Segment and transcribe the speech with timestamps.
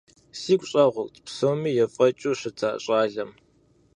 [0.39, 3.31] Сигу щӀэгъурт псоми ефӀэкӀыу щыта щӏалэм.